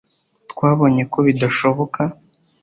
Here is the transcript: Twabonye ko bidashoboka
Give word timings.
Twabonye 0.51 1.03
ko 1.11 1.17
bidashoboka 1.27 2.01